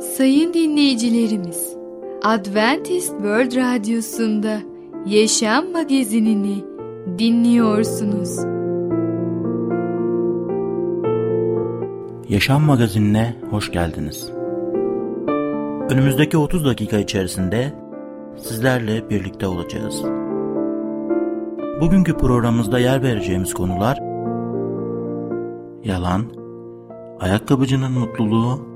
Sayın 0.00 0.54
dinleyicilerimiz, 0.54 1.76
Adventist 2.22 3.10
World 3.10 3.56
Radyosu'nda 3.56 4.58
Yaşam 5.06 5.72
Magazinini 5.72 6.64
dinliyorsunuz. 7.18 8.38
Yaşam 12.28 12.62
Magazinine 12.62 13.36
hoş 13.50 13.72
geldiniz. 13.72 14.30
Önümüzdeki 15.90 16.38
30 16.38 16.64
dakika 16.64 16.98
içerisinde 16.98 17.72
sizlerle 18.36 19.10
birlikte 19.10 19.46
olacağız. 19.46 20.02
Bugünkü 21.80 22.16
programımızda 22.16 22.78
yer 22.78 23.02
vereceğimiz 23.02 23.54
konular 23.54 23.98
yalan, 25.84 26.22
ayakkabıcının 27.20 27.92
mutluluğu, 27.92 28.75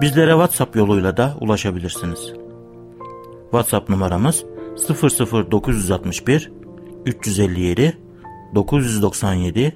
Bizlere 0.00 0.30
WhatsApp 0.30 0.76
yoluyla 0.76 1.16
da 1.16 1.36
ulaşabilirsiniz. 1.40 2.32
WhatsApp 3.42 3.88
numaramız 3.88 4.44
00961 4.88 6.52
357 7.06 7.98
997 8.54 9.74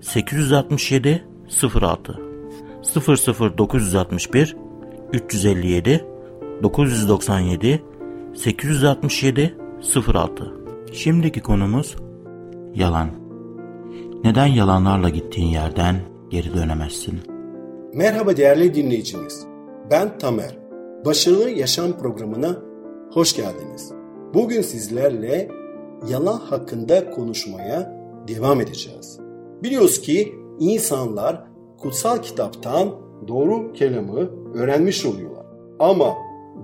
867 0.00 1.24
06 1.82 2.20
00961 3.58 4.56
357 5.12 6.04
997 6.62 7.82
867 8.34 9.54
06 10.06 10.52
Şimdiki 10.92 11.40
konumuz 11.40 11.96
yalan. 12.74 13.10
Neden 14.24 14.46
yalanlarla 14.46 15.08
gittiğin 15.08 15.48
yerden 15.48 16.15
geri 16.30 16.54
dönemezsin? 16.54 17.20
Merhaba 17.92 18.36
değerli 18.36 18.74
dinleyicimiz. 18.74 19.46
Ben 19.90 20.18
Tamer. 20.18 20.58
Başarılı 21.04 21.50
Yaşam 21.50 21.98
programına 21.98 22.56
hoş 23.12 23.36
geldiniz. 23.36 23.92
Bugün 24.34 24.62
sizlerle 24.62 25.48
yalan 26.08 26.38
hakkında 26.38 27.10
konuşmaya 27.10 27.96
devam 28.28 28.60
edeceğiz. 28.60 29.20
Biliyoruz 29.62 30.00
ki 30.00 30.34
insanlar 30.58 31.44
kutsal 31.78 32.22
kitaptan 32.22 32.94
doğru 33.28 33.72
kelamı 33.72 34.30
öğrenmiş 34.54 35.06
oluyorlar. 35.06 35.46
Ama 35.78 36.14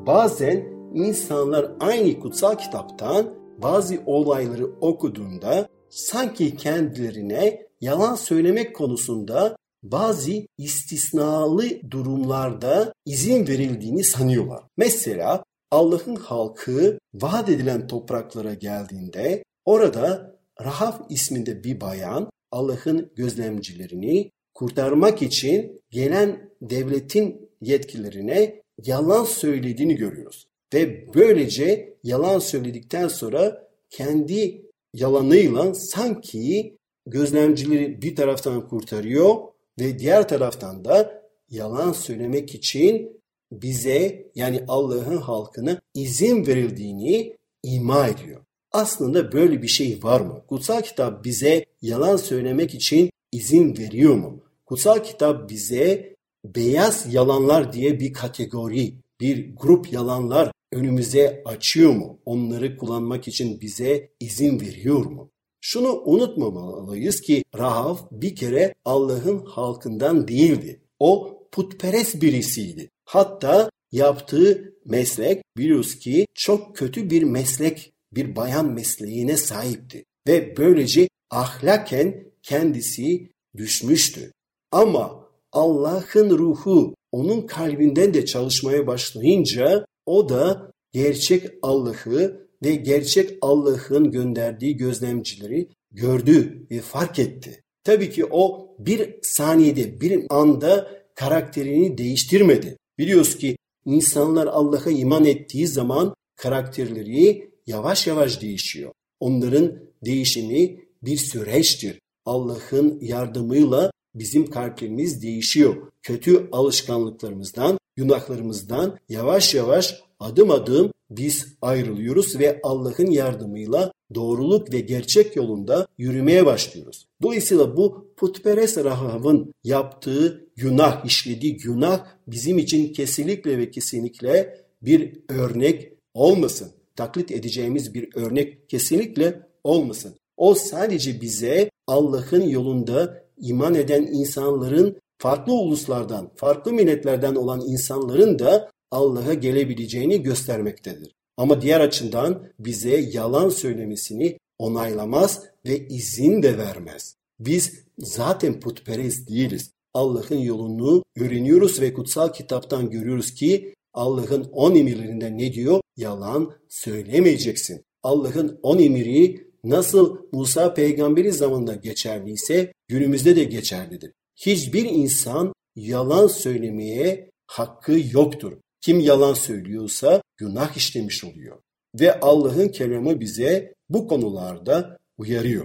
bazen 0.07 0.65
insanlar 0.95 1.73
aynı 1.81 2.21
kutsal 2.21 2.55
kitaptan 2.55 3.27
bazı 3.63 3.95
olayları 4.07 4.67
okuduğunda 4.81 5.69
sanki 5.89 6.57
kendilerine 6.57 7.72
yalan 7.83 8.15
söylemek 8.15 8.77
konusunda 8.77 9.57
bazı 9.83 10.33
istisnalı 10.59 11.91
durumlarda 11.91 12.93
izin 13.07 13.47
verildiğini 13.47 14.05
sanıyorlar. 14.05 14.63
Mesela 14.77 15.45
Allah'ın 15.71 16.17
halkı 16.17 16.99
vaat 17.15 17.49
edilen 17.49 17.87
topraklara 17.87 18.55
geldiğinde 18.55 19.45
orada 19.65 20.37
Rahaf 20.65 21.01
isminde 21.11 21.65
bir 21.65 21.81
bayan 21.81 22.31
Allah'ın 22.51 23.13
gözlemcilerini 23.17 24.31
kurtarmak 24.55 25.23
için 25.23 25.81
gelen 25.91 26.51
devletin 26.63 27.51
yetkilerine 27.61 28.63
yalan 28.85 29.25
söylediğini 29.25 29.97
görüyoruz. 29.97 30.47
Ve 30.75 31.15
böylece 31.15 31.97
yalan 32.03 32.39
söyledikten 32.39 33.09
sonra 33.09 33.69
kendi 33.91 34.63
yalanıyla 34.95 35.75
sanki 35.75 36.77
gözlemcileri 37.07 38.03
bir 38.03 38.17
taraftan 38.17 38.69
kurtarıyor 38.69 39.37
ve 39.81 39.99
diğer 39.99 40.29
taraftan 40.29 40.85
da 40.85 41.23
yalan 41.51 41.93
söylemek 41.93 42.55
için 42.55 43.23
bize 43.53 44.31
yani 44.35 44.65
Allah'ın 44.69 45.17
halkına 45.17 45.81
izin 45.95 46.47
verildiğini 46.47 47.37
ima 47.63 48.09
ediyor. 48.09 48.41
Aslında 48.73 49.33
böyle 49.33 49.63
bir 49.63 49.69
şey 49.69 49.99
var 50.03 50.21
mı? 50.21 50.43
Kutsal 50.49 50.83
kitap 50.83 51.25
bize 51.25 51.65
yalan 51.83 52.17
söylemek 52.17 52.75
için 52.75 53.11
izin 53.33 53.77
veriyor 53.77 54.15
mu? 54.15 54.45
Kutsal 54.67 54.99
kitap 54.99 55.51
bize 55.51 56.15
beyaz 56.45 57.15
yalanlar 57.15 57.73
diye 57.73 58.01
bir 58.01 58.13
kategori, 58.13 58.95
bir 59.21 59.57
grup 59.57 59.93
yalanlar 59.93 60.53
önümüze 60.73 61.43
açıyor 61.45 61.93
mu? 61.93 62.19
Onları 62.27 62.77
kullanmak 62.77 63.29
için 63.29 63.61
bize 63.61 64.11
izin 64.21 64.61
veriyor 64.61 65.05
mu? 65.05 65.32
Şunu 65.65 66.03
unutmamalıyız 66.05 67.21
ki 67.21 67.45
Rahav 67.59 67.97
bir 68.11 68.37
kere 68.37 68.75
Allah'ın 68.85 69.45
halkından 69.45 70.29
değildi. 70.29 70.81
O 70.99 71.39
putperest 71.53 72.23
birisiydi. 72.23 72.91
Hatta 73.05 73.71
yaptığı 73.93 74.75
meslek 74.85 75.43
biliyoruz 75.57 75.99
ki 75.99 76.27
çok 76.35 76.77
kötü 76.77 77.11
bir 77.11 77.23
meslek, 77.23 77.93
bir 78.13 78.37
bayan 78.37 78.73
mesleğine 78.73 79.37
sahipti. 79.37 80.05
Ve 80.29 80.57
böylece 80.57 81.09
ahlaken 81.31 82.25
kendisi 82.43 83.31
düşmüştü. 83.57 84.33
Ama 84.73 85.29
Allah'ın 85.53 86.39
ruhu 86.39 86.95
onun 87.13 87.47
kalbinden 87.47 88.15
de 88.15 88.27
çalışmaya 88.27 88.87
başlayınca 88.87 89.87
o 90.07 90.29
da 90.29 90.71
gerçek 90.93 91.51
Allah'ı 91.63 92.42
ve 92.65 92.75
gerçek 92.75 93.39
Allah'ın 93.41 94.11
gönderdiği 94.11 94.77
gözlemcileri 94.77 95.69
gördü 95.93 96.67
ve 96.71 96.81
fark 96.81 97.19
etti. 97.19 97.63
Tabii 97.85 98.11
ki 98.11 98.25
o 98.31 98.75
bir 98.79 99.15
saniyede, 99.23 100.01
bir 100.01 100.23
anda 100.31 101.03
karakterini 101.15 101.99
değiştirmedi. 101.99 102.77
Biliyoruz 102.99 103.37
ki 103.37 103.57
insanlar 103.85 104.47
Allah'a 104.47 104.91
iman 104.91 105.25
ettiği 105.25 105.67
zaman 105.67 106.15
karakterleri 106.37 107.51
yavaş 107.67 108.07
yavaş 108.07 108.43
değişiyor. 108.43 108.93
Onların 109.21 109.79
değişimi 110.05 110.81
bir 111.03 111.17
süreçtir. 111.17 112.01
Allah'ın 112.27 112.99
yardımıyla 113.01 113.91
bizim 114.15 114.51
kalplerimiz 114.51 115.23
değişiyor. 115.23 115.93
Kötü 116.03 116.49
alışkanlıklarımızdan, 116.53 117.79
günahlarımızdan 117.97 118.99
yavaş 119.09 119.55
yavaş 119.55 120.03
adım 120.23 120.51
adım 120.51 120.93
biz 121.11 121.47
ayrılıyoruz 121.63 122.39
ve 122.39 122.61
Allah'ın 122.63 123.11
yardımıyla 123.11 123.93
doğruluk 124.15 124.73
ve 124.73 124.81
gerçek 124.81 125.37
yolunda 125.37 125.87
yürümeye 125.99 126.47
başlıyoruz. 126.47 127.07
Dolayısıyla 127.23 127.77
bu 127.77 128.13
putperest 128.17 128.79
Rahav'ın 128.79 129.55
yaptığı 129.65 130.49
günah, 130.57 131.05
işlediği 131.05 131.57
günah 131.57 132.07
bizim 132.27 132.59
için 132.59 132.93
kesinlikle 132.93 133.59
ve 133.59 133.71
kesinlikle 133.71 134.65
bir 134.83 135.19
örnek 135.29 135.93
olmasın. 136.15 136.73
Taklit 136.97 137.31
edeceğimiz 137.31 137.95
bir 137.95 138.09
örnek 138.15 138.69
kesinlikle 138.69 139.49
olmasın. 139.65 140.15
O 140.37 140.55
sadece 140.55 141.21
bize 141.21 141.71
Allah'ın 141.87 142.43
yolunda 142.43 143.25
iman 143.39 143.75
eden 143.75 144.03
insanların 144.03 144.97
farklı 145.19 145.53
uluslardan, 145.53 146.31
farklı 146.37 146.73
milletlerden 146.73 147.35
olan 147.35 147.61
insanların 147.61 148.39
da 148.39 148.71
Allah'a 148.93 149.35
gelebileceğini 149.35 150.23
göstermektedir. 150.23 151.15
Ama 151.37 151.63
diğer 151.63 151.81
açıdan 151.81 152.49
bize 152.59 152.97
yalan 152.97 153.49
söylemesini 153.49 154.39
onaylamaz 154.59 155.45
ve 155.67 155.89
izin 155.89 156.43
de 156.43 156.59
vermez. 156.59 157.17
Biz 157.41 157.73
zaten 157.99 158.61
putperest 158.61 159.29
değiliz. 159.29 159.71
Allah'ın 159.95 160.39
yolunu 160.39 161.03
öğreniyoruz 161.17 161.81
ve 161.81 161.95
kutsal 161.95 162.33
kitaptan 162.33 162.91
görüyoruz 162.91 163.35
ki 163.35 163.75
Allah'ın 163.95 164.45
on 164.53 164.75
emirlerinde 164.75 165.39
ne 165.39 165.53
diyor? 165.53 165.81
Yalan 165.97 166.53
söylemeyeceksin. 166.69 167.85
Allah'ın 168.03 168.61
on 168.63 168.79
emiri 168.79 169.47
nasıl 169.65 170.19
Musa 170.33 170.75
peygamberi 170.75 171.33
zamanında 171.33 171.75
geçerliyse 171.75 172.73
günümüzde 172.89 173.37
de 173.37 173.45
geçerlidir. 173.45 174.13
Hiçbir 174.37 174.85
insan 174.85 175.53
yalan 175.77 176.27
söylemeye 176.27 177.31
hakkı 177.47 178.01
yoktur. 178.13 178.53
Kim 178.83 179.01
yalan 179.01 179.35
söylüyorsa 179.35 180.23
günah 180.37 180.77
işlemiş 180.77 181.25
oluyor. 181.25 181.59
Ve 182.01 182.21
Allah'ın 182.21 182.69
kelamı 182.69 183.21
bize 183.21 183.75
bu 183.89 184.09
konularda 184.09 184.99
uyarıyor. 185.19 185.65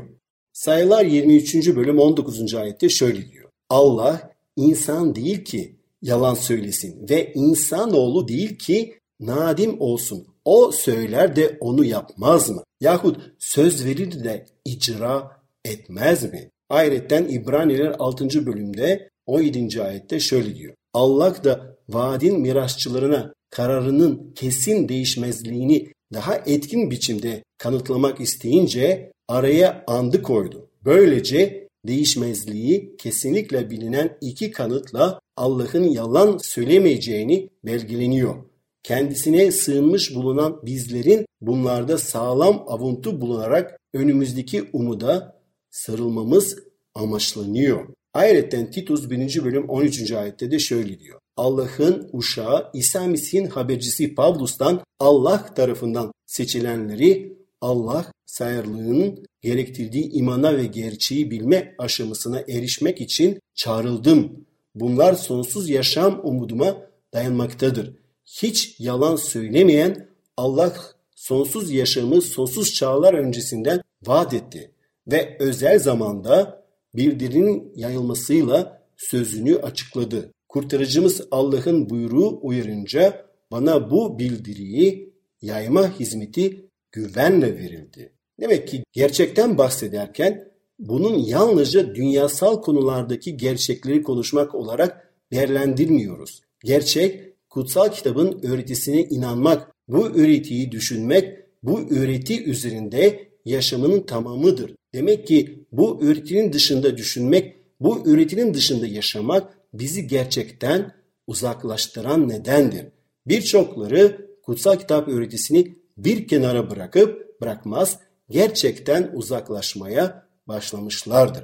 Sayılar 0.54 1.06
23. 1.06 1.76
bölüm 1.76 2.00
19. 2.00 2.56
ayette 2.56 2.90
şöyle 2.90 3.32
diyor. 3.32 3.50
Allah 3.70 4.32
insan 4.56 5.16
değil 5.16 5.44
ki 5.44 5.76
yalan 6.02 6.34
söylesin 6.34 7.10
ve 7.10 7.34
insanoğlu 7.34 8.28
değil 8.28 8.58
ki 8.58 9.00
nadim 9.20 9.82
olsun. 9.82 10.28
O 10.46 10.72
söyler 10.72 11.36
de 11.36 11.58
onu 11.60 11.86
yapmaz 11.86 12.50
mı? 12.50 12.64
Yahut 12.82 13.18
söz 13.40 13.86
verir 13.86 14.24
de 14.24 14.46
icra 14.66 15.42
etmez 15.66 16.34
mi? 16.34 16.52
Ayrıca 16.70 17.20
İbraniler 17.20 17.96
6. 18.00 18.46
bölümde 18.46 19.10
17. 19.26 19.82
ayette 19.82 20.20
şöyle 20.20 20.56
diyor. 20.56 20.74
Allah 20.98 21.44
da 21.44 21.78
vaadin 21.90 22.40
mirasçılarına 22.40 23.34
kararının 23.50 24.34
kesin 24.36 24.90
değişmezliğini 24.90 25.92
daha 26.14 26.36
etkin 26.36 26.92
biçimde 26.92 27.44
kanıtlamak 27.58 28.22
isteyince 28.22 29.12
araya 29.28 29.84
andı 29.88 30.22
koydu. 30.22 30.70
Böylece 30.86 31.68
değişmezliği 31.88 32.96
kesinlikle 32.98 33.70
bilinen 33.70 34.18
iki 34.22 34.52
kanıtla 34.52 35.20
Allah'ın 35.36 35.84
yalan 35.84 36.38
söylemeyeceğini 36.38 37.50
belgeleniyor. 37.66 38.36
Kendisine 38.84 39.52
sığınmış 39.52 40.16
bulunan 40.16 40.60
bizlerin 40.66 41.26
bunlarda 41.42 41.98
sağlam 41.98 42.64
avuntu 42.68 43.22
bulunarak 43.22 43.80
önümüzdeki 43.94 44.70
umuda 44.74 45.42
sarılmamız 45.70 46.58
amaçlanıyor. 46.96 47.97
Ayrıca 48.18 48.70
Titus 48.70 49.10
1. 49.10 49.44
bölüm 49.44 49.70
13. 49.70 50.12
ayette 50.12 50.52
de 50.52 50.60
şöyle 50.60 51.00
diyor. 51.00 51.20
Allah'ın 51.36 52.10
uşağı 52.14 52.70
İsa 52.74 53.08
Mesih'in 53.08 53.46
habercisi 53.46 54.16
Pavlus'tan 54.16 54.82
Allah 55.00 55.54
tarafından 55.54 56.12
seçilenleri 56.26 57.38
Allah 57.62 58.12
sayarlığının 58.26 59.26
gerektirdiği 59.42 60.12
imana 60.12 60.58
ve 60.58 60.66
gerçeği 60.66 61.32
bilme 61.32 61.76
aşamasına 61.78 62.40
erişmek 62.40 63.02
için 63.02 63.40
çağrıldım. 63.56 64.46
Bunlar 64.76 65.14
sonsuz 65.14 65.70
yaşam 65.70 66.22
umuduma 66.24 66.78
dayanmaktadır. 67.14 67.94
Hiç 68.26 68.80
yalan 68.80 69.16
söylemeyen 69.16 70.08
Allah 70.38 70.74
sonsuz 71.16 71.72
yaşamı 71.72 72.22
sonsuz 72.22 72.74
çağlar 72.74 73.14
öncesinden 73.14 73.82
vaat 74.06 74.34
etti 74.34 74.72
ve 75.08 75.38
özel 75.40 75.80
zamanda 75.80 76.67
bildirinin 76.98 77.72
yayılmasıyla 77.76 78.84
sözünü 78.98 79.56
açıkladı. 79.56 80.32
Kurtarıcımız 80.50 81.22
Allah'ın 81.32 81.90
buyruğu 81.90 82.40
uyarınca 82.42 83.26
bana 83.52 83.92
bu 83.92 84.20
bildiriyi 84.20 85.14
yayma 85.42 86.00
hizmeti 86.00 86.70
güvenle 86.92 87.56
verildi. 87.56 88.14
Demek 88.40 88.68
ki 88.68 88.84
gerçekten 88.92 89.58
bahsederken 89.58 90.52
bunun 90.80 91.18
yalnızca 91.20 91.96
dünyasal 91.96 92.62
konulardaki 92.62 93.38
gerçekleri 93.38 94.04
konuşmak 94.04 94.56
olarak 94.56 95.14
değerlendirmiyoruz. 95.32 96.42
Gerçek, 96.64 97.34
kutsal 97.50 97.92
kitabın 97.92 98.40
öğretisine 98.44 99.02
inanmak, 99.02 99.72
bu 99.88 100.08
öğretiyi 100.08 100.72
düşünmek, 100.72 101.38
bu 101.64 101.80
öğreti 101.80 102.44
üzerinde 102.44 103.30
yaşamının 103.46 104.02
tamamıdır. 104.02 104.76
Demek 104.98 105.28
ki 105.28 105.66
bu 105.72 106.02
öğretinin 106.02 106.54
dışında 106.54 106.98
düşünmek, 106.98 107.56
bu 107.80 108.10
öğretinin 108.10 108.54
dışında 108.54 108.88
yaşamak 108.88 109.58
bizi 109.74 110.08
gerçekten 110.08 110.94
uzaklaştıran 111.28 112.30
nedendir. 112.30 112.86
Birçokları 113.28 114.28
kutsal 114.44 114.76
kitap 114.76 115.08
öğretisini 115.08 115.78
bir 115.98 116.28
kenara 116.28 116.70
bırakıp 116.70 117.42
bırakmaz 117.42 118.00
gerçekten 118.30 119.12
uzaklaşmaya 119.14 120.28
başlamışlardır. 120.48 121.44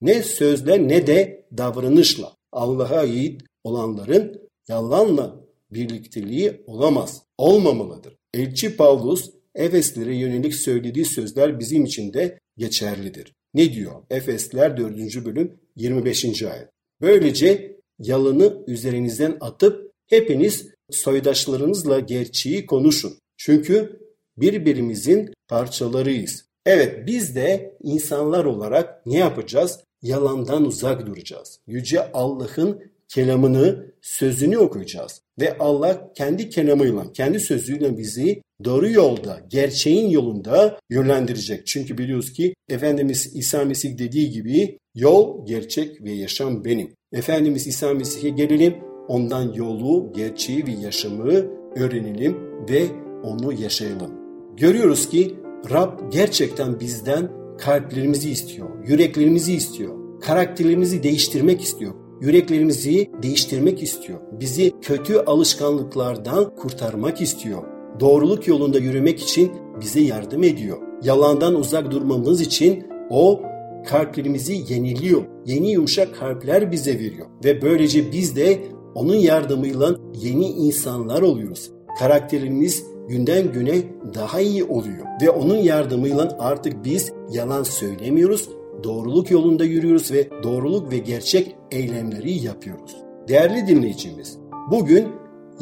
Ne 0.00 0.22
sözle 0.22 0.88
ne 0.88 1.06
de 1.06 1.46
davranışla 1.56 2.32
Allah'a 2.52 2.98
ait 2.98 3.42
olanların 3.64 4.48
yalanla 4.68 5.36
birlikteliği 5.70 6.62
olamaz, 6.66 7.22
olmamalıdır. 7.38 8.16
Elçi 8.34 8.76
Pavlus 8.76 9.30
Efeslere 9.54 10.16
yönelik 10.16 10.54
söylediği 10.54 11.04
sözler 11.04 11.58
bizim 11.58 11.84
için 11.84 12.12
de 12.12 12.38
geçerlidir. 12.56 13.32
Ne 13.54 13.72
diyor? 13.72 14.02
Efesler 14.10 14.76
4. 14.76 15.24
bölüm 15.24 15.60
25. 15.76 16.42
ayet. 16.42 16.68
Böylece 17.00 17.76
yalanı 17.98 18.64
üzerinizden 18.66 19.36
atıp 19.40 19.92
hepiniz 20.06 20.68
soydaşlarınızla 20.90 22.00
gerçeği 22.00 22.66
konuşun. 22.66 23.12
Çünkü 23.36 24.00
birbirimizin 24.36 25.34
parçalarıyız. 25.48 26.44
Evet 26.66 27.06
biz 27.06 27.36
de 27.36 27.76
insanlar 27.82 28.44
olarak 28.44 29.06
ne 29.06 29.18
yapacağız? 29.18 29.80
Yalandan 30.02 30.64
uzak 30.64 31.06
duracağız. 31.06 31.58
Yüce 31.66 32.12
Allah'ın 32.12 32.92
kelamını, 33.08 33.92
sözünü 34.02 34.58
okuyacağız. 34.58 35.20
Ve 35.40 35.58
Allah 35.58 36.12
kendi 36.12 36.48
kelamıyla, 36.48 37.12
kendi 37.12 37.40
sözüyle 37.40 37.98
bizi 37.98 38.42
doğru 38.64 38.90
yolda, 38.90 39.40
gerçeğin 39.48 40.10
yolunda 40.10 40.78
yönlendirecek. 40.90 41.66
Çünkü 41.66 41.98
biliyoruz 41.98 42.32
ki 42.32 42.54
Efendimiz 42.68 43.36
İsa 43.36 43.64
Mesih 43.64 43.98
dediği 43.98 44.30
gibi 44.30 44.78
yol, 44.94 45.46
gerçek 45.46 46.04
ve 46.04 46.12
yaşam 46.12 46.64
benim. 46.64 46.88
Efendimiz 47.12 47.66
İsa 47.66 47.94
Mesih'e 47.94 48.30
gelelim, 48.30 48.74
ondan 49.08 49.52
yolu, 49.52 50.12
gerçeği 50.16 50.66
ve 50.66 50.70
yaşamı 50.70 51.32
öğrenelim 51.76 52.36
ve 52.70 52.86
onu 53.22 53.52
yaşayalım. 53.52 54.10
Görüyoruz 54.56 55.08
ki 55.08 55.34
Rab 55.70 56.12
gerçekten 56.12 56.80
bizden 56.80 57.30
kalplerimizi 57.58 58.30
istiyor, 58.30 58.86
yüreklerimizi 58.86 59.54
istiyor, 59.54 60.20
karakterlerimizi 60.20 61.02
değiştirmek 61.02 61.60
istiyor 61.60 62.02
yüreklerimizi 62.22 63.10
değiştirmek 63.22 63.82
istiyor. 63.82 64.20
Bizi 64.40 64.72
kötü 64.82 65.16
alışkanlıklardan 65.18 66.56
kurtarmak 66.56 67.20
istiyor. 67.20 67.71
Doğruluk 68.00 68.48
yolunda 68.48 68.78
yürümek 68.78 69.20
için 69.20 69.52
bize 69.80 70.00
yardım 70.00 70.42
ediyor. 70.42 70.78
Yalandan 71.02 71.54
uzak 71.54 71.90
durmamız 71.90 72.40
için 72.40 72.86
o 73.10 73.40
kalplerimizi 73.86 74.64
yeniliyor. 74.68 75.22
Yeni 75.46 75.70
yumuşak 75.70 76.14
kalpler 76.14 76.72
bize 76.72 76.98
veriyor. 76.98 77.26
Ve 77.44 77.62
böylece 77.62 78.12
biz 78.12 78.36
de 78.36 78.58
onun 78.94 79.14
yardımıyla 79.14 79.96
yeni 80.14 80.46
insanlar 80.46 81.22
oluyoruz. 81.22 81.70
Karakterimiz 81.98 82.86
günden 83.08 83.52
güne 83.52 83.82
daha 84.14 84.40
iyi 84.40 84.64
oluyor. 84.64 85.06
Ve 85.22 85.30
onun 85.30 85.56
yardımıyla 85.56 86.36
artık 86.38 86.84
biz 86.84 87.12
yalan 87.32 87.62
söylemiyoruz, 87.62 88.48
doğruluk 88.84 89.30
yolunda 89.30 89.64
yürüyoruz 89.64 90.12
ve 90.12 90.28
doğruluk 90.42 90.92
ve 90.92 90.98
gerçek 90.98 91.56
eylemleri 91.70 92.32
yapıyoruz. 92.32 92.96
Değerli 93.28 93.66
dinleyicimiz, 93.66 94.38
bugün 94.70 95.08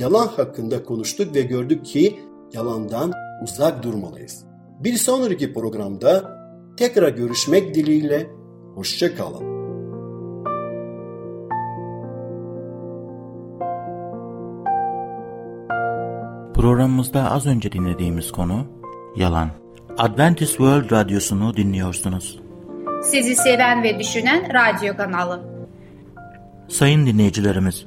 yalan 0.01 0.27
hakkında 0.27 0.85
konuştuk 0.85 1.35
ve 1.35 1.43
gördük 1.43 1.85
ki 1.85 2.21
yalandan 2.53 3.13
uzak 3.43 3.83
durmalıyız. 3.83 4.45
Bir 4.79 4.95
sonraki 4.95 5.55
programda 5.55 6.37
tekrar 6.77 7.09
görüşmek 7.09 7.75
dileğiyle 7.75 8.27
hoşça 8.75 9.15
kalın. 9.15 9.51
Programımızda 16.55 17.31
az 17.31 17.47
önce 17.47 17.73
dinlediğimiz 17.73 18.33
konu 18.33 18.67
yalan. 19.17 19.49
Adventist 19.99 20.51
World 20.51 20.91
Radyosu'nu 20.93 21.57
dinliyorsunuz. 21.57 22.41
Sizi 23.03 23.37
seven 23.37 23.83
ve 23.83 23.99
düşünen 23.99 24.49
radyo 24.55 24.97
kanalı. 24.97 25.41
Sayın 26.69 27.07
dinleyicilerimiz, 27.07 27.87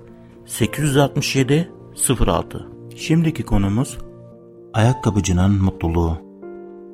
867 0.51 1.71
06 2.27 2.67
Şimdiki 2.95 3.43
konumuz 3.43 3.97
ayakkabıcının 4.73 5.63
mutluluğu. 5.63 6.17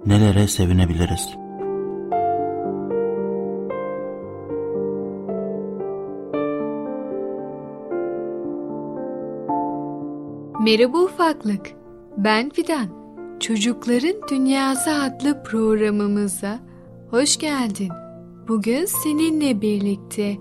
Nelere 0.06 0.48
sevinebiliriz? 0.48 1.30
Merhaba 10.64 10.98
ufaklık. 10.98 11.72
Ben 12.18 12.50
Fidan. 12.50 12.88
Çocukların 13.40 14.30
Dünyası 14.32 14.92
adlı 14.92 15.44
programımıza 15.44 16.60
hoş 17.10 17.38
geldin. 17.38 17.90
Bugün 18.48 18.86
seninle 18.86 19.62
birlikte 19.62 20.38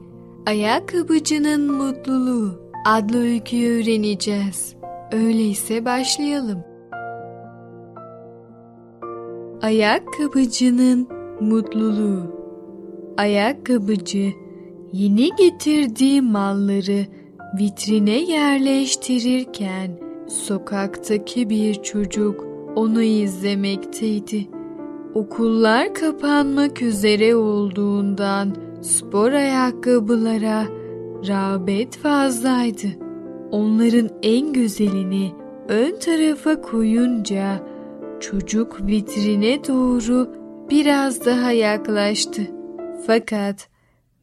Ayakkabıcının 0.46 1.72
Mutluluğu 1.72 2.65
adlı 2.86 3.22
öyküyü 3.22 3.82
öğreneceğiz. 3.82 4.76
Öyleyse 5.12 5.84
başlayalım. 5.84 6.64
Ayakkabıcının 9.62 11.08
Mutluluğu 11.40 12.36
Ayakkabıcı 13.16 14.32
yeni 14.92 15.30
getirdiği 15.36 16.22
malları 16.22 17.06
vitrine 17.58 18.18
yerleştirirken 18.22 19.98
sokaktaki 20.28 21.50
bir 21.50 21.74
çocuk 21.74 22.46
onu 22.76 23.02
izlemekteydi. 23.02 24.48
Okullar 25.14 25.94
kapanmak 25.94 26.82
üzere 26.82 27.36
olduğundan 27.36 28.54
spor 28.82 29.32
ayakkabılara 29.32 30.75
rağbet 31.28 31.96
fazlaydı. 31.96 32.86
Onların 33.50 34.10
en 34.22 34.52
güzelini 34.52 35.32
ön 35.68 35.98
tarafa 35.98 36.60
koyunca 36.60 37.66
çocuk 38.20 38.86
vitrine 38.86 39.64
doğru 39.68 40.34
biraz 40.70 41.26
daha 41.26 41.52
yaklaştı. 41.52 42.42
Fakat 43.06 43.68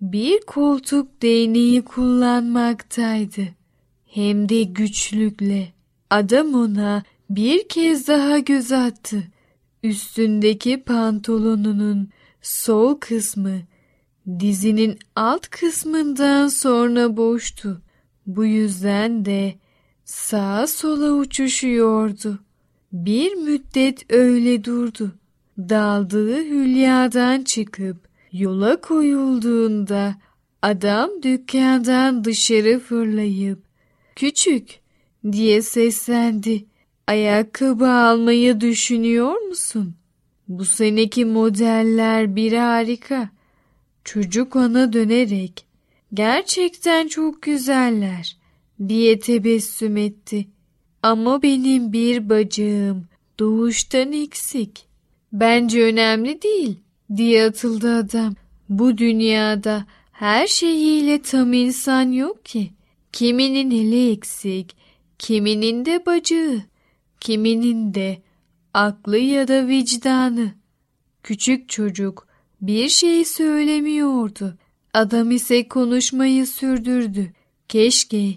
bir 0.02 0.42
koltuk 0.42 1.22
değneği 1.22 1.82
kullanmaktaydı. 1.82 3.42
Hem 4.06 4.50
de 4.50 4.64
güçlükle. 4.64 5.68
Adam 6.10 6.54
ona 6.54 7.04
bir 7.30 7.68
kez 7.68 8.08
daha 8.08 8.40
göz 8.40 8.72
attı. 8.72 9.24
Üstündeki 9.84 10.84
pantolonunun 10.84 12.10
sol 12.42 12.96
kısmı 13.00 13.52
dizinin 14.40 15.00
alt 15.16 15.48
kısmından 15.48 16.48
sonra 16.48 17.18
boştu. 17.18 17.82
Bu 18.28 18.46
yüzden 18.46 19.26
de 19.26 19.56
sağa 20.06 20.68
sola 20.68 21.12
uçuşuyordu. 21.12 22.40
Bir 22.92 23.34
müddet 23.34 24.14
öyle 24.14 24.64
durdu. 24.64 25.12
Daldığı 25.58 26.44
hülyadan 26.44 27.44
çıkıp 27.44 27.98
yola 28.32 28.82
koyulduğunda 28.82 30.16
adam 30.62 31.10
dükkandan 31.24 32.24
dışarı 32.24 32.80
fırlayıp 32.80 33.64
küçük 34.16 34.80
diye 35.32 35.62
seslendi. 35.62 36.66
Ayakkabı 37.08 37.90
almayı 37.90 38.62
düşünüyor 38.62 39.42
musun? 39.42 39.96
Bu 40.48 40.66
seneki 40.66 41.26
modeller 41.26 42.36
bir 42.36 42.54
harika. 42.54 43.30
Çocuk 44.04 44.56
ona 44.56 44.94
dönerek 44.94 45.66
gerçekten 46.14 47.08
çok 47.08 47.42
güzeller 47.42 48.38
diye 48.88 49.20
tebessüm 49.20 49.98
etti. 49.98 50.48
Ama 51.02 51.42
benim 51.42 51.94
bir 51.94 52.30
bacağım 52.30 53.06
doğuştan 53.40 54.12
eksik. 54.12 54.86
Bence 55.34 55.84
önemli 55.84 56.42
değil 56.42 56.80
diye 57.16 57.46
atıldı 57.46 57.96
adam. 57.96 58.36
Bu 58.70 58.98
dünyada 58.98 59.86
her 60.12 60.48
şeyiyle 60.48 61.22
tam 61.22 61.54
insan 61.54 62.12
yok 62.12 62.46
ki. 62.46 62.72
Kiminin 63.12 63.72
eli 63.72 64.12
eksik, 64.12 64.76
kiminin 65.20 65.86
de 65.86 66.06
bacağı, 66.06 66.62
kiminin 67.20 67.94
de 67.94 68.22
aklı 68.74 69.18
ya 69.18 69.48
da 69.48 69.68
vicdanı. 69.68 70.52
Küçük 71.24 71.70
çocuk 71.70 72.28
bir 72.64 72.90
şey 72.90 73.26
söylemiyordu. 73.26 74.58
Adam 74.94 75.32
ise 75.32 75.68
konuşmayı 75.68 76.48
sürdürdü. 76.48 77.34
Keşke 77.68 78.34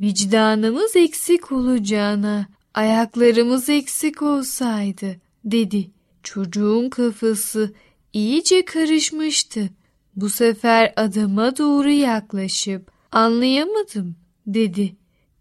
vicdanımız 0.00 0.96
eksik 0.96 1.52
olacağına 1.52 2.46
ayaklarımız 2.74 3.68
eksik 3.68 4.22
olsaydı 4.22 5.16
dedi. 5.44 5.90
Çocuğun 6.22 6.90
kafası 6.90 7.72
iyice 8.12 8.64
karışmıştı. 8.64 9.70
Bu 10.16 10.30
sefer 10.30 10.92
adama 10.96 11.56
doğru 11.56 11.90
yaklaşıp 11.90 12.90
anlayamadım 13.12 14.16
dedi. 14.46 14.96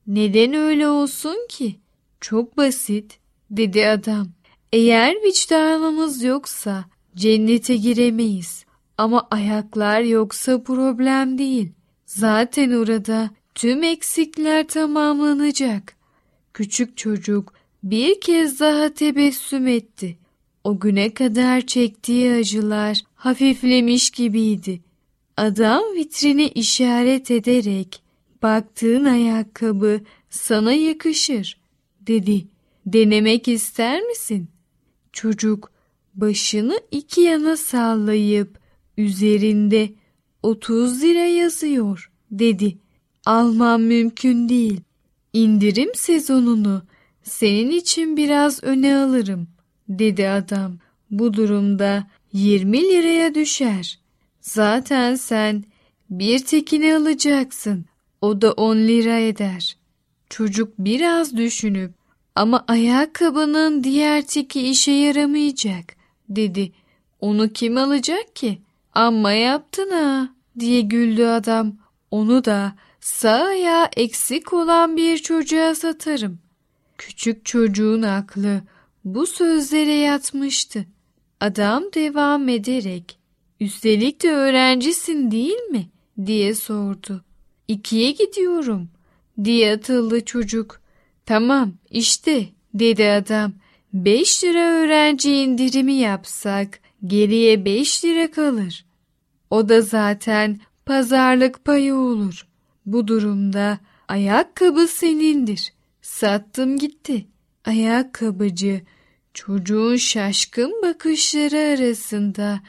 Neden 0.07 0.53
öyle 0.53 0.87
olsun 0.87 1.47
ki? 1.49 1.75
Çok 2.21 2.57
basit 2.57 3.19
dedi 3.49 3.87
adam. 3.87 4.27
Eğer 4.73 5.15
vicdanımız 5.23 6.23
yoksa 6.23 6.85
cennete 7.15 7.75
giremeyiz. 7.75 8.65
Ama 8.97 9.27
ayaklar 9.31 10.01
yoksa 10.01 10.63
problem 10.63 11.37
değil. 11.37 11.71
Zaten 12.05 12.71
orada 12.71 13.29
tüm 13.55 13.83
eksikler 13.83 14.67
tamamlanacak. 14.67 15.95
Küçük 16.53 16.97
çocuk 16.97 17.53
bir 17.83 18.21
kez 18.21 18.59
daha 18.59 18.93
tebessüm 18.93 19.67
etti. 19.67 20.17
O 20.63 20.79
güne 20.79 21.13
kadar 21.13 21.61
çektiği 21.61 22.31
acılar 22.31 23.01
hafiflemiş 23.15 24.09
gibiydi. 24.09 24.81
Adam 25.37 25.83
vitrine 25.95 26.47
işaret 26.47 27.31
ederek 27.31 28.01
baktığın 28.43 29.05
ayakkabı 29.05 30.01
sana 30.29 30.73
yakışır 30.73 31.61
dedi. 32.01 32.47
Denemek 32.85 33.47
ister 33.47 34.01
misin? 34.01 34.47
Çocuk 35.13 35.70
başını 36.13 36.79
iki 36.91 37.21
yana 37.21 37.57
sallayıp 37.57 38.59
üzerinde 38.97 39.89
30 40.43 41.03
lira 41.03 41.25
yazıyor 41.25 42.11
dedi. 42.31 42.77
Almam 43.25 43.81
mümkün 43.81 44.49
değil. 44.49 44.81
İndirim 45.33 45.89
sezonunu 45.95 46.83
senin 47.23 47.69
için 47.69 48.17
biraz 48.17 48.63
öne 48.63 48.95
alırım 48.95 49.47
dedi 49.89 50.29
adam. 50.29 50.77
Bu 51.11 51.33
durumda 51.33 52.07
20 52.33 52.81
liraya 52.81 53.35
düşer. 53.35 53.99
Zaten 54.41 55.15
sen 55.15 55.63
bir 56.09 56.39
tekini 56.45 56.95
alacaksın. 56.95 57.85
O 58.21 58.41
da 58.41 58.51
10 58.51 58.75
lira 58.75 59.19
eder. 59.19 59.77
Çocuk 60.29 60.73
biraz 60.79 61.37
düşünüp 61.37 61.91
ama 62.35 62.65
ayakkabının 62.67 63.83
diğer 63.83 64.27
teki 64.27 64.69
işe 64.69 64.91
yaramayacak 64.91 66.00
dedi. 66.35 66.71
Onu 67.19 67.53
kim 67.53 67.77
alacak 67.77 68.35
ki? 68.35 68.61
Amma 68.93 69.31
yaptın 69.31 69.91
ha 69.91 70.29
diye 70.59 70.81
güldü 70.81 71.25
adam. 71.25 71.73
Onu 72.11 72.45
da 72.45 72.75
sağ 72.99 73.43
ayağı 73.43 73.89
eksik 73.97 74.53
olan 74.53 74.97
bir 74.97 75.17
çocuğa 75.17 75.75
satarım. 75.75 76.39
Küçük 76.97 77.45
çocuğun 77.45 78.01
aklı 78.01 78.61
bu 79.05 79.27
sözlere 79.27 79.93
yatmıştı. 79.93 80.85
Adam 81.39 81.83
devam 81.93 82.49
ederek 82.49 83.19
üstelik 83.59 84.23
de 84.23 84.31
öğrencisin 84.31 85.31
değil 85.31 85.61
mi 85.71 85.89
diye 86.25 86.55
sordu. 86.55 87.23
İkiye 87.67 88.11
gidiyorum 88.11 88.89
diye 89.43 89.73
atıldı 89.73 90.25
çocuk. 90.25 90.81
Tamam 91.25 91.73
işte 91.89 92.45
dedi 92.73 93.09
adam. 93.09 93.53
Beş 93.93 94.43
lira 94.43 94.71
öğrenci 94.71 95.35
indirimi 95.35 95.93
yapsak 95.93 96.79
geriye 97.05 97.65
beş 97.65 98.05
lira 98.05 98.31
kalır. 98.31 98.85
O 99.49 99.69
da 99.69 99.81
zaten 99.81 100.59
pazarlık 100.85 101.65
payı 101.65 101.95
olur. 101.95 102.47
Bu 102.85 103.07
durumda 103.07 103.79
ayakkabı 104.07 104.87
senindir. 104.87 105.73
Sattım 106.01 106.77
gitti. 106.77 107.25
Ayakkabıcı 107.65 108.81
çocuğun 109.33 109.95
şaşkın 109.95 110.81
bakışları 110.83 111.57
arasında 111.57 112.59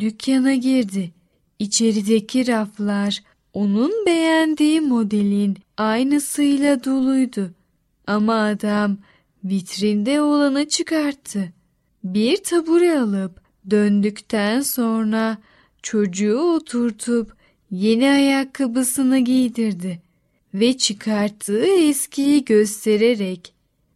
dükkana 0.00 0.54
girdi. 0.54 1.10
İçerideki 1.58 2.46
raflar 2.46 3.22
onun 3.52 4.06
beğendiği 4.06 4.80
modelin 4.80 5.56
aynısıyla 5.76 6.84
doluydu. 6.84 7.50
Ama 8.06 8.34
adam 8.34 8.98
vitrinde 9.44 10.20
olanı 10.20 10.68
çıkarttı. 10.68 11.52
Bir 12.04 12.36
tabure 12.36 12.98
alıp 12.98 13.40
döndükten 13.70 14.60
sonra 14.60 15.38
çocuğu 15.82 16.40
oturtup 16.40 17.32
yeni 17.70 18.10
ayakkabısını 18.10 19.18
giydirdi 19.18 20.02
ve 20.54 20.76
çıkarttığı 20.76 21.66
eskiyi 21.66 22.44
göstererek 22.44 23.54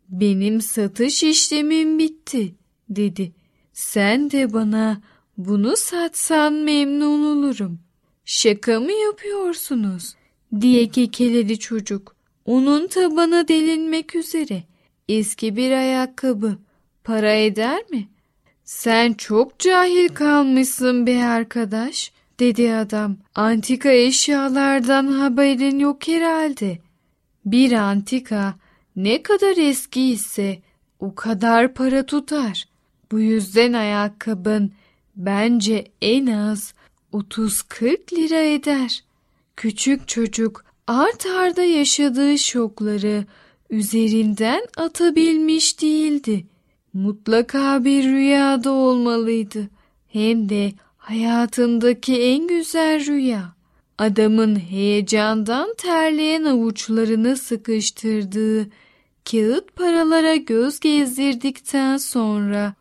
benim 0.08 0.60
satış 0.60 1.22
işlemim 1.22 1.98
bitti 1.98 2.54
dedi. 2.90 3.32
Sen 3.72 4.30
de 4.30 4.52
bana 4.52 5.02
bunu 5.38 5.76
satsan 5.76 6.52
memnun 6.52 7.36
olurum. 7.36 7.78
Şaka 8.24 8.80
mı 8.80 8.92
yapıyorsunuz? 8.92 10.14
diye 10.60 10.88
kekeledi 10.88 11.58
çocuk. 11.58 12.16
Onun 12.44 12.86
tabana 12.86 13.48
delinmek 13.48 14.14
üzere. 14.14 14.62
Eski 15.12 15.56
bir 15.56 15.70
ayakkabı. 15.70 16.58
Para 17.04 17.32
eder 17.32 17.82
mi? 17.90 18.08
Sen 18.64 19.12
çok 19.12 19.58
cahil 19.58 20.08
kalmışsın 20.08 21.06
be 21.06 21.24
arkadaş, 21.24 22.12
dedi 22.40 22.74
adam. 22.74 23.16
Antika 23.34 23.90
eşyalardan 23.90 25.06
haberin 25.06 25.78
yok 25.78 26.08
herhalde. 26.08 26.78
Bir 27.44 27.72
antika 27.72 28.54
ne 28.96 29.22
kadar 29.22 29.56
eski 29.56 30.02
ise 30.02 30.58
o 31.00 31.14
kadar 31.14 31.74
para 31.74 32.06
tutar. 32.06 32.64
Bu 33.10 33.20
yüzden 33.20 33.72
ayakkabın 33.72 34.72
bence 35.16 35.84
en 36.02 36.26
az 36.26 36.74
30-40 37.12 38.16
lira 38.16 38.40
eder. 38.40 39.04
Küçük 39.56 40.08
çocuk 40.08 40.64
art 40.86 41.26
arda 41.26 41.62
yaşadığı 41.62 42.38
şokları 42.38 43.24
üzerinden 43.72 44.62
atabilmiş 44.76 45.82
değildi. 45.82 46.46
Mutlaka 46.92 47.84
bir 47.84 48.04
rüyada 48.04 48.72
olmalıydı. 48.72 49.68
Hem 50.08 50.48
de 50.48 50.72
hayatındaki 50.96 52.22
en 52.22 52.46
güzel 52.46 53.06
rüya. 53.06 53.54
Adamın 53.98 54.56
heyecandan 54.56 55.74
terleyen 55.78 56.44
avuçlarını 56.44 57.36
sıkıştırdığı 57.36 58.66
kağıt 59.30 59.76
paralara 59.76 60.36
göz 60.36 60.80
gezdirdikten 60.80 61.96
sonra 61.96 62.74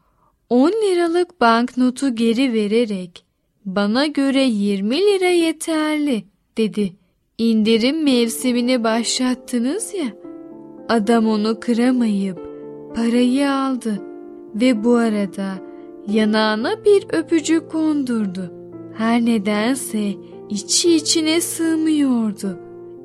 10 0.50 0.72
liralık 0.72 1.42
banknotu 1.42 2.16
geri 2.16 2.54
vererek 2.54 3.26
bana 3.66 4.06
göre 4.06 4.44
20 4.44 4.98
lira 4.98 5.30
yeterli 5.30 6.24
dedi. 6.58 6.94
İndirim 7.38 8.04
mevsimini 8.04 8.84
başlattınız 8.84 9.94
ya. 9.94 10.21
Adam 10.90 11.28
onu 11.28 11.60
kıramayıp 11.60 12.40
parayı 12.96 13.52
aldı 13.52 14.02
ve 14.56 14.84
bu 14.84 14.96
arada 14.96 15.54
yanağına 16.08 16.86
bir 16.86 17.06
öpücük 17.14 17.72
kondurdu. 17.72 18.52
Her 18.98 19.26
nedense 19.26 20.14
içi 20.50 20.96
içine 20.96 21.42
sığmıyordu. 21.42 22.60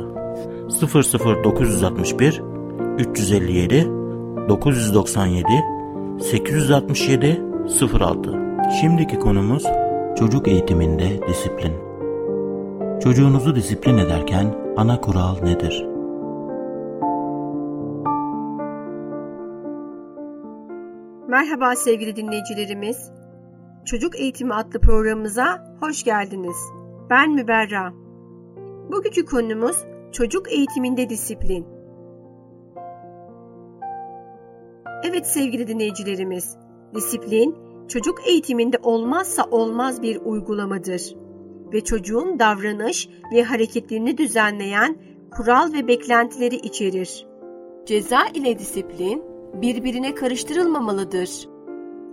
00961 1.45 2.43
357 2.99 3.87
997 4.49 5.47
867 6.21 7.43
06 8.01 8.31
Şimdiki 8.81 9.19
konumuz 9.19 9.65
çocuk 10.19 10.49
eğitiminde 10.49 11.29
disiplin. 11.29 11.73
Çocuğunuzu 13.03 13.57
disiplin 13.57 13.99
ederken 13.99 14.55
ana 14.77 15.01
kural 15.01 15.37
nedir? 15.43 15.98
Merhaba 21.39 21.77
sevgili 21.77 22.17
dinleyicilerimiz. 22.17 23.11
Çocuk 23.85 24.21
Eğitimi 24.21 24.55
adlı 24.55 24.81
programımıza 24.81 25.77
hoş 25.81 26.05
geldiniz. 26.05 26.57
Ben 27.11 27.31
Müberra. 27.31 27.93
Bugünkü 28.93 29.25
konumuz 29.25 29.85
çocuk 30.13 30.53
eğitiminde 30.53 31.09
disiplin. 31.09 31.67
Evet 35.05 35.27
sevgili 35.27 35.69
dinleyicilerimiz, 35.69 36.57
disiplin 36.95 37.57
çocuk 37.89 38.29
eğitiminde 38.29 38.77
olmazsa 38.83 39.45
olmaz 39.45 40.03
bir 40.03 40.21
uygulamadır 40.25 41.17
ve 41.73 41.85
çocuğun 41.85 42.39
davranış 42.39 43.09
ve 43.33 43.43
hareketlerini 43.43 44.19
düzenleyen 44.19 44.97
kural 45.37 45.73
ve 45.73 45.89
beklentileri 45.89 46.57
içerir. 46.57 47.27
Ceza 47.87 48.21
ile 48.35 48.59
disiplin 48.59 49.28
birbirine 49.63 50.15
karıştırılmamalıdır. 50.15 51.49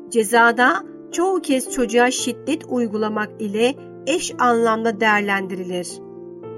Cezada 0.09 0.83
çoğu 1.11 1.41
kez 1.41 1.71
çocuğa 1.71 2.11
şiddet 2.11 2.63
uygulamak 2.69 3.41
ile 3.41 3.75
eş 4.07 4.33
anlamda 4.39 4.99
değerlendirilir. 4.99 5.87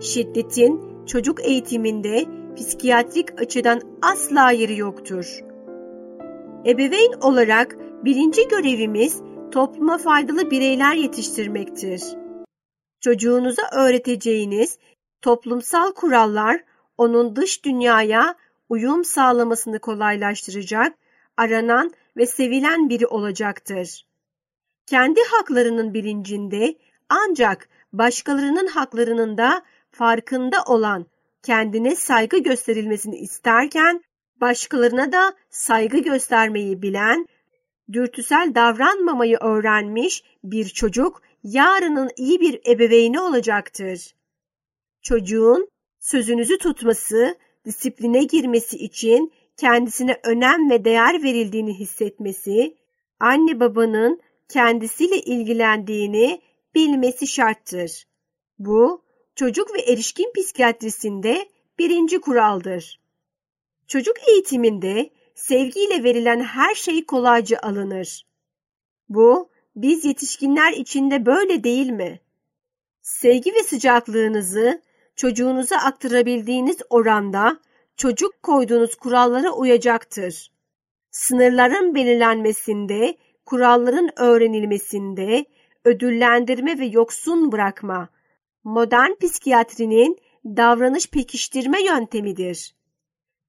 Şiddetin 0.01 0.81
çocuk 1.05 1.45
eğitiminde 1.45 2.25
psikiyatrik 2.55 3.41
açıdan 3.41 3.81
asla 4.01 4.51
yeri 4.51 4.77
yoktur. 4.77 5.39
Ebeveyn 6.65 7.13
olarak 7.21 7.77
birinci 8.05 8.47
görevimiz 8.47 9.21
topluma 9.51 9.97
faydalı 9.97 10.51
bireyler 10.51 10.93
yetiştirmektir. 10.93 12.03
Çocuğunuza 13.01 13.61
öğreteceğiniz 13.75 14.77
toplumsal 15.21 15.91
kurallar 15.91 16.63
onun 16.97 17.35
dış 17.35 17.65
dünyaya 17.65 18.35
uyum 18.69 19.05
sağlamasını 19.05 19.79
kolaylaştıracak, 19.79 20.97
aranan 21.37 21.91
ve 22.17 22.25
sevilen 22.25 22.89
biri 22.89 23.07
olacaktır. 23.07 24.05
Kendi 24.85 25.19
haklarının 25.31 25.93
bilincinde 25.93 26.75
ancak 27.09 27.69
başkalarının 27.93 28.67
haklarının 28.67 29.37
da 29.37 29.61
farkında 29.91 30.63
olan 30.65 31.05
kendine 31.43 31.95
saygı 31.95 32.37
gösterilmesini 32.37 33.17
isterken 33.17 34.03
başkalarına 34.41 35.11
da 35.11 35.33
saygı 35.49 35.97
göstermeyi 35.97 36.81
bilen, 36.81 37.27
dürtüsel 37.93 38.51
davranmamayı 38.55 39.37
öğrenmiş 39.37 40.23
bir 40.43 40.65
çocuk 40.65 41.21
yarının 41.43 42.11
iyi 42.17 42.41
bir 42.41 42.61
ebeveyni 42.67 43.19
olacaktır. 43.19 44.15
Çocuğun 45.01 45.69
sözünüzü 45.99 46.57
tutması, 46.57 47.35
disipline 47.67 48.23
girmesi 48.23 48.77
için 48.77 49.33
kendisine 49.57 50.19
önem 50.23 50.69
ve 50.69 50.85
değer 50.85 51.23
verildiğini 51.23 51.79
hissetmesi, 51.79 52.77
anne 53.19 53.59
babanın 53.59 54.21
kendisiyle 54.49 55.21
ilgilendiğini 55.21 56.41
bilmesi 56.75 57.27
şarttır. 57.27 58.07
Bu, 58.59 59.03
çocuk 59.35 59.73
ve 59.73 59.79
erişkin 59.79 60.33
psikiyatrisinde 60.35 61.49
birinci 61.79 62.21
kuraldır. 62.21 62.99
Çocuk 63.87 64.15
eğitiminde 64.29 65.09
sevgiyle 65.35 66.03
verilen 66.03 66.39
her 66.39 66.75
şey 66.75 67.05
kolayca 67.05 67.59
alınır. 67.59 68.25
Bu, 69.09 69.49
biz 69.75 70.05
yetişkinler 70.05 70.73
içinde 70.73 71.25
böyle 71.25 71.63
değil 71.63 71.89
mi? 71.89 72.19
Sevgi 73.01 73.53
ve 73.53 73.63
sıcaklığınızı 73.63 74.81
çocuğunuza 75.17 75.77
aktarabildiğiniz 75.77 76.77
oranda 76.89 77.59
çocuk 77.95 78.43
koyduğunuz 78.43 78.95
kurallara 78.95 79.51
uyacaktır. 79.51 80.51
Sınırların 81.11 81.95
belirlenmesinde, 81.95 83.17
kuralların 83.45 84.09
öğrenilmesinde, 84.15 85.45
ödüllendirme 85.85 86.79
ve 86.79 86.85
yoksun 86.85 87.51
bırakma, 87.51 88.09
modern 88.63 89.11
psikiyatrinin 89.21 90.17
davranış 90.45 91.09
pekiştirme 91.09 91.83
yöntemidir. 91.83 92.75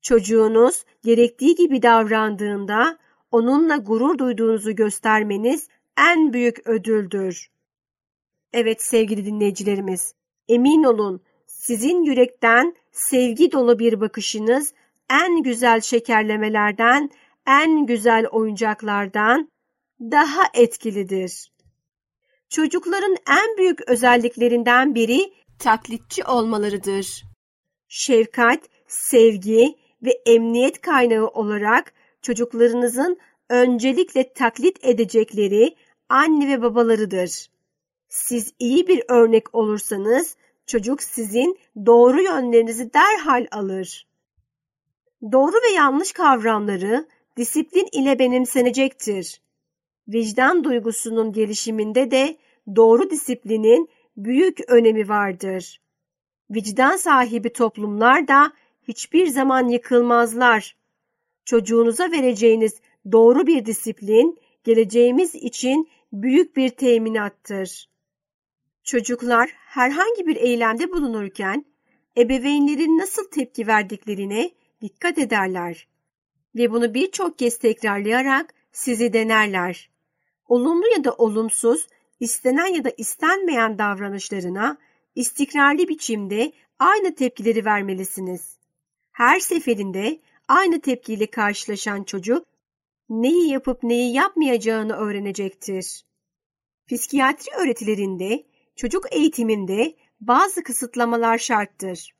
Çocuğunuz 0.02 0.84
gerektiği 1.04 1.54
gibi 1.54 1.82
davrandığında 1.82 2.98
onunla 3.30 3.76
gurur 3.76 4.18
duyduğunuzu 4.18 4.76
göstermeniz 4.76 5.68
en 5.98 6.32
büyük 6.32 6.66
ödüldür. 6.66 7.50
Evet 8.52 8.82
sevgili 8.82 9.26
dinleyicilerimiz, 9.26 10.14
emin 10.48 10.84
olun 10.84 11.20
sizin 11.68 12.02
yürekten 12.02 12.76
sevgi 12.92 13.52
dolu 13.52 13.78
bir 13.78 14.00
bakışınız 14.00 14.72
en 15.10 15.42
güzel 15.42 15.80
şekerlemelerden, 15.80 17.10
en 17.46 17.86
güzel 17.86 18.26
oyuncaklardan 18.26 19.50
daha 20.00 20.42
etkilidir. 20.54 21.52
Çocukların 22.48 23.16
en 23.30 23.58
büyük 23.58 23.88
özelliklerinden 23.88 24.94
biri 24.94 25.32
taklitçi 25.58 26.24
olmalarıdır. 26.24 27.22
Şefkat, 27.88 28.60
sevgi 28.86 29.74
ve 30.02 30.10
emniyet 30.26 30.80
kaynağı 30.80 31.26
olarak 31.26 31.92
çocuklarınızın 32.22 33.18
öncelikle 33.48 34.32
taklit 34.32 34.84
edecekleri 34.84 35.76
anne 36.08 36.48
ve 36.48 36.62
babalarıdır. 36.62 37.50
Siz 38.08 38.52
iyi 38.58 38.88
bir 38.88 39.02
örnek 39.08 39.54
olursanız 39.54 40.36
çocuk 40.68 41.02
sizin 41.02 41.58
doğru 41.86 42.22
yönlerinizi 42.22 42.92
derhal 42.94 43.46
alır. 43.50 44.06
Doğru 45.32 45.56
ve 45.68 45.72
yanlış 45.74 46.12
kavramları 46.12 47.06
disiplin 47.36 47.88
ile 47.92 48.18
benimsenecektir. 48.18 49.40
Vicdan 50.08 50.64
duygusunun 50.64 51.32
gelişiminde 51.32 52.10
de 52.10 52.36
doğru 52.76 53.10
disiplinin 53.10 53.88
büyük 54.16 54.70
önemi 54.70 55.08
vardır. 55.08 55.80
Vicdan 56.50 56.96
sahibi 56.96 57.52
toplumlar 57.52 58.28
da 58.28 58.52
hiçbir 58.88 59.26
zaman 59.26 59.68
yıkılmazlar. 59.68 60.76
Çocuğunuza 61.44 62.10
vereceğiniz 62.10 62.80
doğru 63.12 63.46
bir 63.46 63.66
disiplin 63.66 64.38
geleceğimiz 64.64 65.34
için 65.34 65.88
büyük 66.12 66.56
bir 66.56 66.68
teminattır. 66.68 67.88
Çocuklar 68.88 69.50
herhangi 69.54 70.26
bir 70.26 70.36
eylemde 70.36 70.92
bulunurken 70.92 71.64
ebeveynlerin 72.18 72.98
nasıl 72.98 73.30
tepki 73.30 73.66
verdiklerine 73.66 74.50
dikkat 74.82 75.18
ederler 75.18 75.88
ve 76.54 76.70
bunu 76.70 76.94
birçok 76.94 77.38
kez 77.38 77.58
tekrarlayarak 77.58 78.54
sizi 78.72 79.12
denerler. 79.12 79.90
Olumlu 80.46 80.86
ya 80.96 81.04
da 81.04 81.12
olumsuz, 81.12 81.86
istenen 82.20 82.66
ya 82.66 82.84
da 82.84 82.92
istenmeyen 82.96 83.78
davranışlarına 83.78 84.78
istikrarlı 85.14 85.88
biçimde 85.88 86.52
aynı 86.78 87.14
tepkileri 87.14 87.64
vermelisiniz. 87.64 88.56
Her 89.12 89.40
seferinde 89.40 90.20
aynı 90.48 90.80
tepkiyle 90.80 91.26
karşılaşan 91.26 92.02
çocuk 92.02 92.46
neyi 93.08 93.50
yapıp 93.50 93.82
neyi 93.82 94.14
yapmayacağını 94.14 94.96
öğrenecektir. 94.96 96.04
Psikiyatri 96.86 97.50
öğretilerinde, 97.52 98.44
çocuk 98.78 99.04
eğitiminde 99.12 99.94
bazı 100.20 100.62
kısıtlamalar 100.62 101.38
şarttır. 101.38 102.14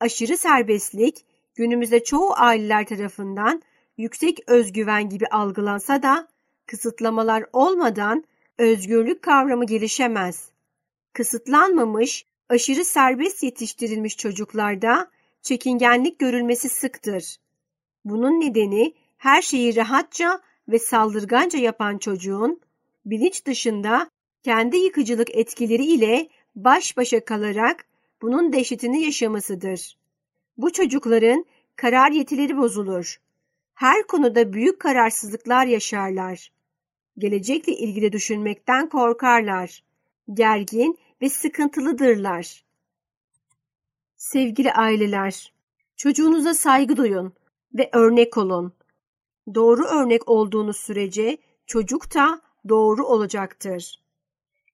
Aşırı 0.00 0.36
serbestlik 0.36 1.24
günümüzde 1.54 2.04
çoğu 2.04 2.32
aileler 2.36 2.86
tarafından 2.86 3.62
yüksek 3.96 4.40
özgüven 4.46 5.08
gibi 5.08 5.26
algılansa 5.26 6.02
da 6.02 6.28
kısıtlamalar 6.66 7.44
olmadan 7.52 8.24
özgürlük 8.58 9.22
kavramı 9.22 9.66
gelişemez. 9.66 10.50
Kısıtlanmamış, 11.12 12.26
aşırı 12.48 12.84
serbest 12.84 13.42
yetiştirilmiş 13.42 14.16
çocuklarda 14.16 15.10
çekingenlik 15.42 16.18
görülmesi 16.18 16.68
sıktır. 16.68 17.36
Bunun 18.04 18.40
nedeni 18.40 18.94
her 19.16 19.42
şeyi 19.42 19.76
rahatça 19.76 20.40
ve 20.68 20.78
saldırganca 20.78 21.58
yapan 21.58 21.98
çocuğun 21.98 22.60
bilinç 23.06 23.46
dışında 23.46 24.10
kendi 24.44 24.76
yıkıcılık 24.76 25.36
etkileri 25.36 25.84
ile 25.84 26.28
baş 26.56 26.96
başa 26.96 27.24
kalarak 27.24 27.86
bunun 28.22 28.52
dehşetini 28.52 29.02
yaşamasıdır. 29.02 29.98
Bu 30.56 30.72
çocukların 30.72 31.44
karar 31.76 32.10
yetileri 32.10 32.56
bozulur. 32.56 33.20
Her 33.74 34.06
konuda 34.06 34.52
büyük 34.52 34.80
kararsızlıklar 34.80 35.66
yaşarlar. 35.66 36.52
Gelecekle 37.18 37.72
ilgili 37.72 38.12
düşünmekten 38.12 38.88
korkarlar. 38.88 39.84
Gergin 40.34 40.98
ve 41.22 41.28
sıkıntılıdırlar. 41.28 42.64
Sevgili 44.16 44.72
aileler, 44.72 45.52
çocuğunuza 45.96 46.54
saygı 46.54 46.96
duyun 46.96 47.32
ve 47.74 47.90
örnek 47.92 48.38
olun. 48.38 48.72
Doğru 49.54 49.84
örnek 49.84 50.28
olduğunuz 50.28 50.76
sürece 50.76 51.38
çocuk 51.66 52.14
da 52.14 52.40
doğru 52.68 53.06
olacaktır. 53.06 54.03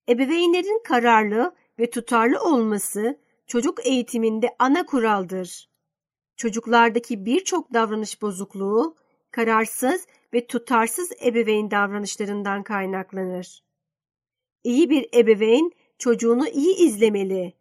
Ebeveynlerin 0.09 0.83
kararlı 0.85 1.55
ve 1.79 1.91
tutarlı 1.91 2.41
olması 2.41 3.19
çocuk 3.47 3.87
eğitiminde 3.87 4.57
ana 4.59 4.87
kuraldır. 4.87 5.69
Çocuklardaki 6.37 7.27
birçok 7.27 7.73
davranış 7.73 8.23
bozukluğu 8.23 8.97
kararsız 9.31 10.07
ve 10.35 10.47
tutarsız 10.47 11.13
ebeveyn 11.25 11.71
davranışlarından 11.71 12.63
kaynaklanır. 12.63 13.63
İyi 14.65 14.91
bir 14.91 15.09
ebeveyn 15.15 15.73
çocuğunu 15.99 16.49
iyi 16.49 16.77
izlemeli. 16.77 17.53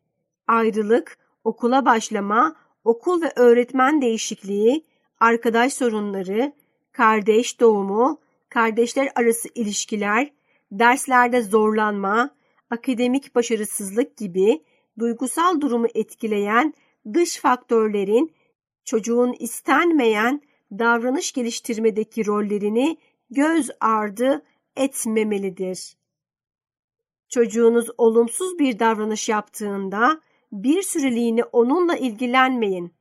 Ayrılık, 0.47 1.17
okula 1.43 1.85
başlama, 1.85 2.55
okul 2.83 3.21
ve 3.21 3.31
öğretmen 3.35 4.01
değişikliği, 4.01 4.85
arkadaş 5.19 5.73
sorunları, 5.73 6.53
kardeş 6.91 7.59
doğumu, 7.59 8.19
kardeşler 8.49 9.11
arası 9.15 9.49
ilişkiler, 9.55 10.31
derslerde 10.71 11.41
zorlanma, 11.41 12.35
akademik 12.69 13.35
başarısızlık 13.35 14.17
gibi 14.17 14.63
duygusal 14.99 15.61
durumu 15.61 15.87
etkileyen 15.95 16.73
dış 17.13 17.37
faktörlerin 17.37 18.33
çocuğun 18.85 19.35
istenmeyen 19.39 20.41
davranış 20.71 21.31
geliştirmedeki 21.31 22.25
rollerini 22.25 22.97
göz 23.29 23.69
ardı 23.79 24.45
etmemelidir. 24.75 25.97
Çocuğunuz 27.29 27.87
olumsuz 27.97 28.59
bir 28.59 28.79
davranış 28.79 29.29
yaptığında 29.29 30.21
bir 30.51 30.81
süreliğine 30.81 31.43
onunla 31.43 31.95
ilgilenmeyin. 31.95 32.93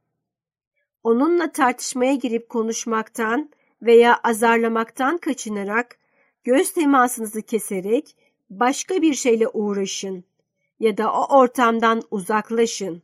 Onunla 1.02 1.52
tartışmaya 1.52 2.14
girip 2.14 2.48
konuşmaktan 2.48 3.50
veya 3.82 4.20
azarlamaktan 4.22 5.18
kaçınarak 5.18 5.97
göz 6.48 6.72
temasınızı 6.72 7.42
keserek 7.42 8.16
başka 8.50 9.02
bir 9.02 9.14
şeyle 9.14 9.48
uğraşın 9.48 10.24
ya 10.80 10.96
da 10.96 11.12
o 11.12 11.38
ortamdan 11.38 12.02
uzaklaşın. 12.10 13.02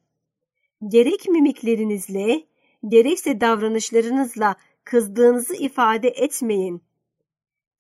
Gerek 0.88 1.28
mimiklerinizle, 1.28 2.44
gerekse 2.88 3.40
davranışlarınızla 3.40 4.56
kızdığınızı 4.84 5.54
ifade 5.54 6.08
etmeyin. 6.08 6.82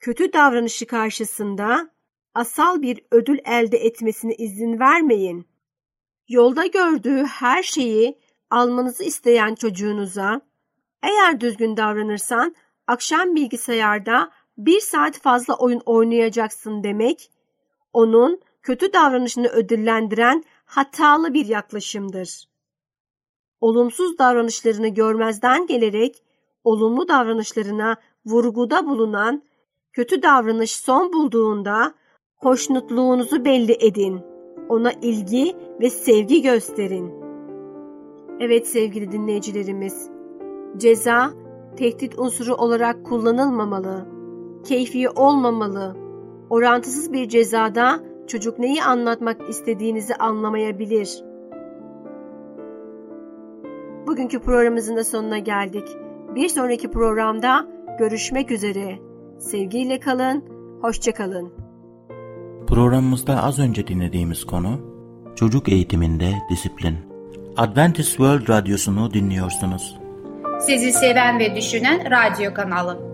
Kötü 0.00 0.32
davranışı 0.32 0.86
karşısında 0.86 1.90
asal 2.34 2.82
bir 2.82 3.00
ödül 3.10 3.38
elde 3.44 3.76
etmesine 3.76 4.34
izin 4.34 4.80
vermeyin. 4.80 5.46
Yolda 6.28 6.66
gördüğü 6.66 7.24
her 7.24 7.62
şeyi 7.62 8.18
almanızı 8.50 9.04
isteyen 9.04 9.54
çocuğunuza, 9.54 10.40
eğer 11.02 11.40
düzgün 11.40 11.76
davranırsan 11.76 12.56
akşam 12.86 13.34
bilgisayarda 13.34 14.30
bir 14.58 14.80
saat 14.80 15.18
fazla 15.18 15.54
oyun 15.54 15.80
oynayacaksın 15.86 16.84
demek, 16.84 17.30
onun 17.92 18.40
kötü 18.62 18.92
davranışını 18.92 19.48
ödüllendiren 19.48 20.44
hatalı 20.64 21.34
bir 21.34 21.46
yaklaşımdır. 21.46 22.44
Olumsuz 23.60 24.18
davranışlarını 24.18 24.88
görmezden 24.88 25.66
gelerek 25.66 26.22
olumlu 26.64 27.08
davranışlarına 27.08 27.96
vurguda 28.26 28.86
bulunan 28.86 29.42
kötü 29.92 30.22
davranış 30.22 30.76
son 30.76 31.12
bulduğunda 31.12 31.94
hoşnutluğunuzu 32.36 33.44
belli 33.44 33.76
edin. 33.80 34.20
Ona 34.68 34.92
ilgi 34.92 35.56
ve 35.80 35.90
sevgi 35.90 36.42
gösterin. 36.42 37.12
Evet 38.40 38.68
sevgili 38.68 39.12
dinleyicilerimiz, 39.12 40.10
ceza 40.76 41.32
tehdit 41.76 42.18
unsuru 42.18 42.54
olarak 42.54 43.06
kullanılmamalı, 43.06 44.13
keyfi 44.64 45.08
olmamalı. 45.08 45.96
Orantısız 46.50 47.12
bir 47.12 47.28
cezada 47.28 48.00
çocuk 48.26 48.58
neyi 48.58 48.82
anlatmak 48.82 49.50
istediğinizi 49.50 50.14
anlamayabilir. 50.14 51.24
Bugünkü 54.06 54.40
programımızın 54.40 54.96
da 54.96 55.04
sonuna 55.04 55.38
geldik. 55.38 55.88
Bir 56.34 56.48
sonraki 56.48 56.90
programda 56.90 57.66
görüşmek 57.98 58.50
üzere. 58.50 58.98
Sevgiyle 59.38 60.00
kalın, 60.00 60.44
hoşçakalın. 60.80 61.52
Programımızda 62.66 63.42
az 63.42 63.58
önce 63.58 63.86
dinlediğimiz 63.86 64.44
konu 64.44 64.94
Çocuk 65.36 65.68
eğitiminde 65.68 66.32
disiplin. 66.50 66.96
Adventist 67.56 68.08
World 68.08 68.48
Radyosu'nu 68.48 69.14
dinliyorsunuz. 69.14 69.96
Sizi 70.60 70.92
seven 70.92 71.38
ve 71.38 71.56
düşünen 71.56 72.10
radyo 72.10 72.54
kanalı. 72.54 73.13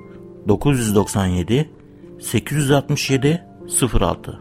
997 0.47 1.69
867 2.19 3.43
06 4.01 4.39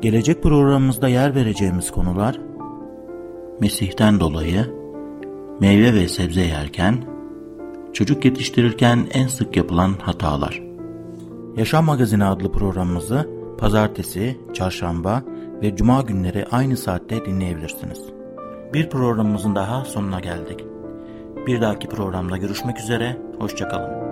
Gelecek 0.00 0.42
programımızda 0.42 1.08
yer 1.08 1.34
vereceğimiz 1.34 1.90
konular 1.90 2.40
Mesih'ten 3.60 4.20
dolayı 4.20 4.74
meyve 5.60 5.94
ve 5.94 6.08
sebze 6.08 6.40
yerken 6.40 7.04
çocuk 7.92 8.24
yetiştirirken 8.24 9.06
en 9.12 9.26
sık 9.26 9.56
yapılan 9.56 9.94
hatalar. 10.02 10.62
Yaşam 11.56 11.84
Magazini 11.84 12.24
adlı 12.24 12.52
programımızı 12.52 13.28
pazartesi, 13.58 14.40
çarşamba 14.54 15.22
ve 15.62 15.76
cuma 15.76 16.02
günleri 16.02 16.46
aynı 16.50 16.76
saatte 16.76 17.24
dinleyebilirsiniz. 17.24 18.00
Bir 18.74 18.90
programımızın 18.90 19.54
daha 19.54 19.84
sonuna 19.84 20.20
geldik. 20.20 20.64
Bir 21.46 21.60
dahaki 21.60 21.88
programda 21.88 22.36
görüşmek 22.36 22.78
üzere, 22.80 23.16
hoşçakalın. 23.38 24.09